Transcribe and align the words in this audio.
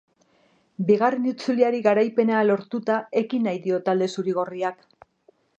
Bigarren 0.87 1.27
itzuliari 1.31 1.83
garaipena 1.89 2.41
lortuta 2.47 2.97
ekin 3.23 3.47
nahi 3.49 3.63
dio 3.69 3.81
talde 3.91 4.11
zuri-gorriak. 4.19 4.83